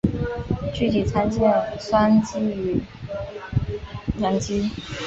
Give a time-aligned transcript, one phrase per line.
[0.73, 1.39] 具体参见
[1.79, 2.81] 醛基与
[4.17, 4.67] 羧基。